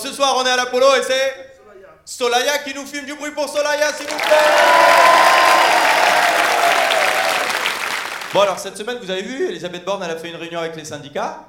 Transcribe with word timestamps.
Ce 0.00 0.12
soir, 0.12 0.36
on 0.36 0.46
est 0.46 0.50
à 0.50 0.54
l'Apollo 0.54 0.86
et 0.94 1.02
c'est 1.02 1.56
Solaya 2.04 2.58
qui 2.58 2.72
nous 2.72 2.86
filme 2.86 3.04
du 3.04 3.14
bruit 3.14 3.32
pour 3.32 3.48
Solaya, 3.48 3.92
s'il 3.92 4.06
vous 4.06 4.14
plaît. 4.14 4.36
Bon, 8.32 8.42
alors 8.42 8.60
cette 8.60 8.76
semaine, 8.76 8.98
vous 9.02 9.10
avez 9.10 9.22
vu, 9.22 9.48
Elisabeth 9.48 9.84
Borne, 9.84 10.04
elle 10.04 10.12
a 10.12 10.16
fait 10.16 10.28
une 10.28 10.36
réunion 10.36 10.60
avec 10.60 10.76
les 10.76 10.84
syndicats. 10.84 11.46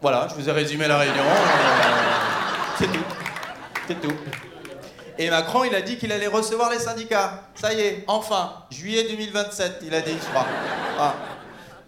Voilà, 0.00 0.28
je 0.30 0.34
vous 0.36 0.48
ai 0.48 0.52
résumé 0.52 0.86
la 0.86 0.98
réunion. 0.98 1.24
C'est 2.78 2.86
tout. 2.86 3.04
C'est 3.88 4.00
tout. 4.00 4.14
Et 5.18 5.30
Macron, 5.30 5.64
il 5.64 5.74
a 5.74 5.80
dit 5.80 5.98
qu'il 5.98 6.12
allait 6.12 6.28
recevoir 6.28 6.70
les 6.70 6.78
syndicats. 6.78 7.42
Ça 7.56 7.74
y 7.74 7.80
est, 7.80 8.04
enfin, 8.06 8.66
juillet 8.70 9.08
2027, 9.10 9.80
il 9.82 9.92
a 9.92 10.00
dit, 10.00 10.12
je 10.12 10.28
crois. 10.28 10.46
Ah. 10.96 11.14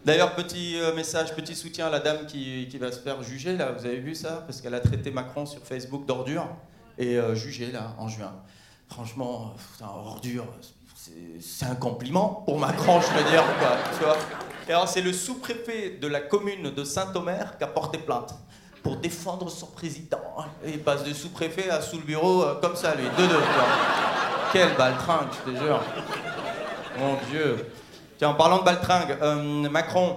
D'ailleurs, 0.04 0.34
petit 0.34 0.80
euh, 0.80 0.94
message, 0.94 1.34
petit 1.34 1.54
soutien 1.54 1.88
à 1.88 1.90
la 1.90 2.00
dame 2.00 2.24
qui, 2.26 2.66
va 2.78 2.90
se 2.90 3.00
faire 3.00 3.22
juger, 3.22 3.56
là, 3.56 3.72
vous 3.72 3.84
avez 3.84 3.98
vu 3.98 4.14
ça? 4.14 4.42
Parce 4.46 4.62
qu'elle 4.62 4.74
a 4.74 4.80
traité 4.80 5.10
Macron 5.10 5.44
sur 5.44 5.60
Facebook 5.62 6.06
d'ordure 6.06 6.48
et 6.96 7.18
euh, 7.18 7.34
jugée, 7.34 7.70
là, 7.70 7.94
en 7.98 8.08
juin. 8.08 8.32
Franchement, 8.88 9.54
putain, 9.72 9.90
ordure, 9.90 10.46
c'est 11.40 11.66
un 11.66 11.74
compliment 11.74 12.42
pour 12.46 12.58
Macron, 12.58 13.00
je 13.00 13.08
veux 13.08 13.30
dire, 13.30 13.44
quoi, 13.58 14.16
Et 14.68 14.72
alors, 14.72 14.88
c'est 14.88 15.02
le 15.02 15.12
sous-préfet 15.12 15.98
de 16.00 16.06
la 16.06 16.20
commune 16.20 16.70
de 16.70 16.84
Saint-Omer 16.84 17.58
qui 17.58 17.64
a 17.64 17.66
porté 17.66 17.98
plainte 17.98 18.34
pour 18.82 18.96
défendre 18.96 19.50
son 19.50 19.66
président. 19.66 20.22
Et 20.64 20.70
il 20.70 20.82
passe 20.82 21.04
de 21.04 21.12
sous-préfet 21.12 21.68
à 21.68 21.82
sous 21.82 21.96
le 21.96 22.04
bureau 22.04 22.42
euh, 22.42 22.54
comme 22.60 22.74
ça, 22.74 22.94
lui, 22.94 23.04
deux 23.18 23.28
deux. 23.28 23.34
Quoi. 23.34 23.64
Quelle 24.50 24.74
baltringue, 24.76 25.28
je 25.46 25.52
te 25.52 25.56
jure. 25.58 25.82
Mon 26.98 27.16
Dieu. 27.30 27.66
Tiens, 28.20 28.28
en 28.28 28.34
parlant 28.34 28.58
de 28.58 28.64
baltringue, 28.64 29.16
euh, 29.22 29.66
Macron. 29.70 30.14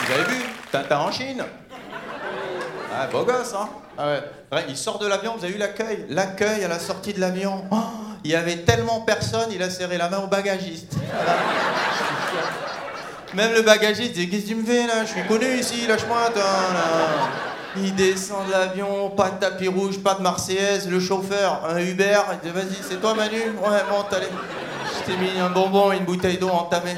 Vous 0.00 0.12
avez 0.14 0.24
vu 0.24 0.44
Tintin 0.72 0.98
en 1.00 1.12
Chine 1.12 1.44
Ah, 2.90 3.06
beau 3.08 3.24
gosse, 3.24 3.52
hein 3.52 3.68
ah 3.98 4.06
ouais. 4.06 4.64
Il 4.70 4.78
sort 4.78 4.98
de 4.98 5.06
l'avion, 5.06 5.34
vous 5.36 5.44
avez 5.44 5.52
vu 5.52 5.58
l'accueil? 5.58 6.06
L'accueil 6.08 6.64
à 6.64 6.68
la 6.68 6.78
sortie 6.78 7.12
de 7.12 7.20
l'avion. 7.20 7.66
Oh, 7.70 7.76
il 8.24 8.30
y 8.30 8.34
avait 8.34 8.62
tellement 8.62 9.02
personne, 9.02 9.50
il 9.52 9.62
a 9.62 9.68
serré 9.68 9.98
la 9.98 10.08
main 10.08 10.20
au 10.20 10.26
bagagiste. 10.26 10.94
Même 13.34 13.52
le 13.52 13.60
bagagiste 13.60 14.14
dit 14.14 14.30
Qu'est-ce 14.30 14.44
que 14.44 14.48
tu 14.48 14.54
me 14.54 14.64
fais 14.64 14.86
là? 14.86 15.04
Je 15.04 15.10
suis 15.10 15.26
connu 15.26 15.58
ici, 15.58 15.86
lâche-moi. 15.86 16.30
Il 17.76 17.94
descend 17.94 18.46
de 18.46 18.52
l'avion, 18.52 19.10
pas 19.10 19.30
de 19.30 19.40
tapis 19.40 19.68
rouge, 19.68 19.98
pas 19.98 20.14
de 20.14 20.22
Marseillaise, 20.22 20.88
le 20.88 21.00
chauffeur, 21.00 21.62
un 21.68 21.78
Uber, 21.78 22.20
il 22.32 22.48
dit 22.48 22.54
vas-y, 22.54 22.82
c'est 22.82 23.00
toi 23.00 23.14
Manu 23.14 23.36
Ouais, 23.36 23.80
monte, 23.90 24.12
allez. 24.12 24.28
Je 24.96 25.04
t'ai 25.04 25.16
mis 25.18 25.38
un 25.40 25.50
bonbon 25.50 25.92
et 25.92 25.96
une 25.96 26.04
bouteille 26.04 26.38
d'eau 26.38 26.50
entamée. 26.50 26.94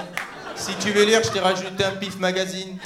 Si 0.55 0.75
tu 0.75 0.91
veux 0.91 1.05
lire, 1.05 1.23
je 1.25 1.31
t'ai 1.31 1.41
rajouté 1.41 1.85
un 1.85 1.93
pif 1.93 2.19
magazine. 2.19 2.79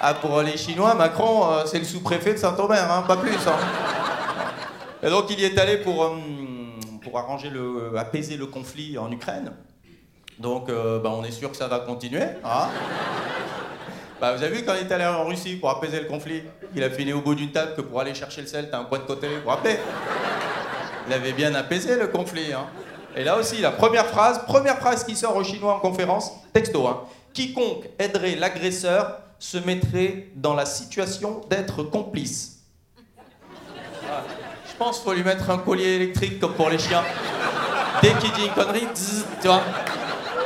Ah, 0.00 0.14
pour 0.14 0.42
les 0.42 0.56
Chinois, 0.56 0.94
Macron, 0.94 1.50
euh, 1.50 1.62
c'est 1.66 1.78
le 1.78 1.84
sous-préfet 1.84 2.34
de 2.34 2.38
Saint-Omer, 2.38 2.92
hein, 2.92 3.04
pas 3.08 3.16
plus. 3.16 3.32
Hein. 3.32 3.56
Et 5.02 5.08
donc 5.08 5.26
il 5.30 5.40
y 5.40 5.44
est 5.44 5.58
allé 5.58 5.78
pour, 5.78 6.04
euh, 6.04 6.10
pour 7.02 7.18
arranger 7.18 7.50
le, 7.50 7.96
apaiser 7.96 8.36
le 8.36 8.46
conflit 8.46 8.98
en 8.98 9.10
Ukraine. 9.10 9.52
Donc 10.38 10.68
euh, 10.68 10.98
bah, 10.98 11.10
on 11.12 11.24
est 11.24 11.30
sûr 11.30 11.50
que 11.50 11.56
ça 11.56 11.68
va 11.68 11.80
continuer. 11.80 12.24
Hein 12.44 12.68
bah, 14.24 14.34
vous 14.34 14.42
avez 14.42 14.56
vu 14.56 14.64
quand 14.64 14.72
il 14.74 14.86
est 14.86 14.92
allé 14.92 15.04
en 15.04 15.26
Russie 15.26 15.56
pour 15.56 15.68
apaiser 15.68 16.00
le 16.00 16.06
conflit 16.06 16.42
Il 16.74 16.82
a 16.82 16.88
fini 16.88 17.12
au 17.12 17.20
bout 17.20 17.34
d'une 17.34 17.52
table 17.52 17.74
que 17.76 17.82
pour 17.82 18.00
aller 18.00 18.14
chercher 18.14 18.40
le 18.40 18.46
sel, 18.46 18.70
t'as 18.70 18.78
un 18.78 18.84
point 18.84 18.98
de 18.98 19.04
côté, 19.04 19.28
vous 19.44 19.50
rappelez? 19.50 19.76
Il 21.06 21.12
avait 21.12 21.34
bien 21.34 21.54
apaisé 21.54 21.96
le 21.96 22.06
conflit. 22.06 22.54
Hein. 22.54 22.64
Et 23.14 23.22
là 23.22 23.36
aussi, 23.36 23.60
la 23.60 23.70
première 23.70 24.06
phrase, 24.06 24.40
première 24.46 24.78
phrase 24.78 25.04
qui 25.04 25.14
sort 25.14 25.36
aux 25.36 25.44
Chinois 25.44 25.74
en 25.74 25.78
conférence, 25.78 26.32
texto. 26.54 26.88
Hein. 26.88 27.02
Quiconque 27.34 27.84
aiderait 27.98 28.36
l'agresseur 28.36 29.18
se 29.38 29.58
mettrait 29.58 30.28
dans 30.36 30.54
la 30.54 30.64
situation 30.64 31.42
d'être 31.50 31.82
complice. 31.82 32.60
Ah, 34.10 34.22
je 34.66 34.74
pense 34.78 35.00
qu'il 35.00 35.04
faut 35.04 35.12
lui 35.12 35.22
mettre 35.22 35.50
un 35.50 35.58
collier 35.58 35.96
électrique 35.96 36.40
comme 36.40 36.54
pour 36.54 36.70
les 36.70 36.78
chiens. 36.78 37.04
Dès 38.00 38.14
qu'il 38.14 38.32
dit 38.32 38.46
une 38.46 38.52
connerie, 38.52 38.88
tu 39.42 39.48
vois. 39.48 39.60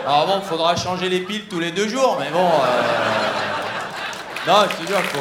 Alors 0.05 0.27
bon, 0.27 0.41
faudra 0.41 0.75
changer 0.75 1.09
les 1.09 1.21
piles 1.21 1.47
tous 1.49 1.61
les 1.61 1.71
deux 1.71 1.87
jours, 1.87 2.17
mais 2.19 2.31
bon. 2.33 2.45
Euh... 2.45 3.28
Non, 4.49 4.63
je 4.63 4.83
te 4.83 4.89
jure, 4.89 5.03
faut. 5.03 5.19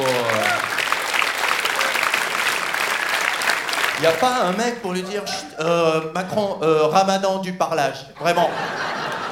Il 3.97 4.01
n'y 4.01 4.07
a 4.07 4.11
pas 4.11 4.43
un 4.45 4.53
mec 4.53 4.81
pour 4.81 4.93
lui 4.93 5.01
dire 5.01 5.21
euh, 5.59 6.13
Macron, 6.15 6.59
euh, 6.61 6.83
ramadan 6.83 7.39
du 7.39 7.51
parlage. 7.51 8.05
Vraiment. 8.21 8.49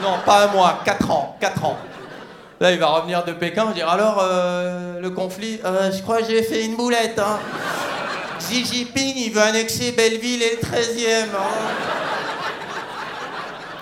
Non, 0.01 0.17
pas 0.25 0.43
un 0.43 0.47
mois, 0.47 0.81
quatre 0.83 1.09
ans. 1.09 1.37
Quatre 1.39 1.63
ans. 1.63 1.77
Là, 2.59 2.73
il 2.73 2.79
va 2.79 2.87
revenir 2.87 3.23
de 3.23 3.31
Pékin, 3.31 3.67
dire 3.67 3.87
alors, 3.87 4.19
euh, 4.21 4.99
le 4.99 5.11
conflit, 5.11 5.61
je 5.63 6.01
crois 6.01 6.17
que 6.21 6.25
j'ai 6.27 6.43
fait 6.43 6.65
une 6.65 6.75
boulette. 6.75 7.17
Hein. 7.17 7.39
Xi 8.39 8.65
Jinping, 8.65 9.13
il 9.15 9.31
veut 9.31 9.43
annexer 9.43 9.93
Belleville 9.93 10.43
et 10.43 10.57
le 10.57 10.67
13e. 10.67 11.27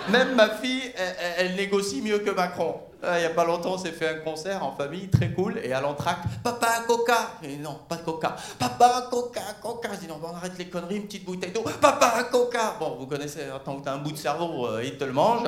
Même 0.10 0.36
ma 0.36 0.50
fille, 0.50 0.94
elle, 1.40 1.56
négocie 1.56 2.04
mieux 2.04 2.20
que 2.20 2.30
Macron. 2.30 2.76
Il 3.06 3.20
n'y 3.20 3.26
a 3.26 3.32
pas 3.32 3.44
longtemps, 3.44 3.74
on 3.74 3.78
s'est 3.78 3.92
fait 3.92 4.08
un 4.08 4.20
concert 4.20 4.64
en 4.64 4.72
famille, 4.72 5.10
très 5.10 5.32
cool, 5.32 5.60
et 5.62 5.74
à 5.74 5.82
l'entracte, 5.82 6.24
papa, 6.42 6.84
coca 6.88 7.32
Et 7.44 7.58
non, 7.58 7.80
pas 7.90 7.98
de 7.98 8.04
coca. 8.04 8.36
Papa, 8.58 9.08
coca, 9.12 9.42
coca 9.62 9.90
Je 9.94 10.00
dis 10.00 10.08
non, 10.08 10.20
on 10.24 10.34
arrête 10.34 10.58
les 10.58 10.70
conneries, 10.70 10.98
une 10.98 11.06
petite 11.06 11.26
bouteille 11.26 11.52
d'eau. 11.52 11.66
Papa, 11.82 12.24
coca 12.32 12.76
Bon, 12.80 12.96
vous 12.98 13.06
connaissez, 13.06 13.42
tant 13.66 13.76
que 13.76 13.84
t'as 13.84 13.94
un 13.94 13.98
bout 13.98 14.14
de 14.14 14.18
cerveau, 14.18 14.68
euh, 14.68 14.84
il 14.84 14.98
te 14.98 15.04
le 15.04 15.12
mange. 15.12 15.44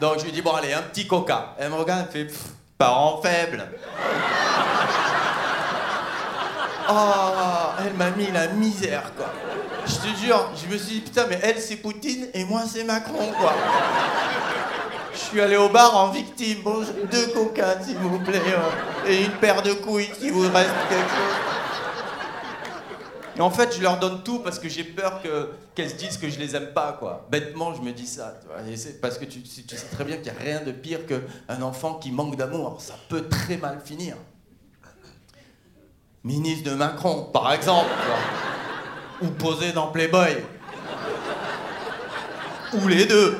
Donc 0.00 0.18
je 0.18 0.24
lui 0.24 0.32
dis, 0.32 0.42
bon, 0.42 0.52
allez, 0.52 0.74
un 0.74 0.82
petit 0.82 1.06
coca. 1.06 1.54
Elle 1.58 1.70
me 1.70 1.76
regarde, 1.76 2.08
elle 2.14 2.28
fait, 2.28 2.34
parent 2.76 3.22
faible. 3.22 3.66
Oh, 6.86 7.70
elle 7.78 7.94
m'a 7.94 8.10
mis 8.10 8.30
la 8.30 8.48
misère, 8.48 9.10
quoi. 9.16 9.32
Je 9.86 9.94
te 9.94 10.16
jure, 10.18 10.50
je 10.54 10.70
me 10.70 10.76
suis 10.76 10.96
dit, 10.96 11.00
putain, 11.00 11.24
mais 11.28 11.38
elle, 11.42 11.58
c'est 11.58 11.76
Poutine 11.76 12.26
et 12.34 12.44
moi, 12.44 12.62
c'est 12.66 12.84
Macron, 12.84 13.32
quoi. 13.38 13.54
Je 15.14 15.18
suis 15.18 15.40
allé 15.40 15.56
au 15.56 15.68
bar 15.68 15.96
en 15.96 16.10
victime. 16.10 16.62
Bon, 16.62 16.84
deux 17.10 17.26
coca, 17.28 17.80
s'il 17.80 17.96
vous 17.98 18.18
plaît. 18.18 18.42
Euh, 18.46 19.08
et 19.08 19.24
une 19.24 19.32
paire 19.32 19.62
de 19.62 19.72
couilles, 19.72 20.10
si 20.18 20.30
vous 20.30 20.42
reste 20.42 20.74
quelque 20.88 21.08
chose. 21.08 21.44
Et 23.36 23.40
en 23.40 23.50
fait, 23.50 23.74
je 23.76 23.82
leur 23.82 23.98
donne 23.98 24.22
tout 24.22 24.40
parce 24.40 24.58
que 24.58 24.68
j'ai 24.68 24.84
peur 24.84 25.20
que, 25.22 25.50
qu'elles 25.74 25.90
se 25.90 25.94
disent 25.94 26.18
que 26.18 26.28
je 26.28 26.38
les 26.38 26.54
aime 26.54 26.72
pas, 26.72 26.96
quoi. 26.98 27.26
Bêtement, 27.30 27.74
je 27.74 27.80
me 27.80 27.92
dis 27.92 28.06
ça. 28.06 28.34
parce 29.00 29.18
que 29.18 29.24
tu, 29.24 29.42
tu, 29.42 29.76
sais 29.76 29.86
très 29.86 30.04
bien 30.04 30.16
qu'il 30.16 30.32
n'y 30.32 30.38
a 30.38 30.40
rien 30.40 30.60
de 30.62 30.72
pire 30.72 31.00
qu'un 31.06 31.62
enfant 31.62 31.94
qui 31.94 32.10
manque 32.10 32.36
d'amour. 32.36 32.76
Ça 32.80 32.94
peut 33.08 33.28
très 33.28 33.56
mal 33.56 33.80
finir. 33.84 34.16
Ministre 36.22 36.70
de 36.70 36.76
Macron, 36.76 37.24
par 37.32 37.52
exemple. 37.52 37.90
Ou 39.20 39.28
posé 39.28 39.72
dans 39.72 39.88
Playboy. 39.88 40.44
Ou 42.74 42.88
les 42.88 43.06
deux. 43.06 43.38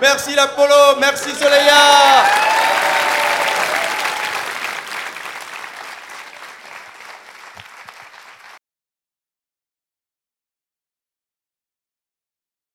Merci 0.00 0.34
l'Apollo, 0.34 0.96
merci 1.00 1.34
Soleil. 1.34 2.47